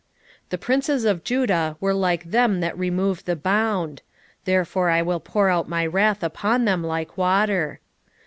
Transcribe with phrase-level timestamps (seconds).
[0.45, 4.01] 5:10 The princes of Judah were like them that remove the bound:
[4.45, 7.79] therefore I will pour out my wrath upon them like water.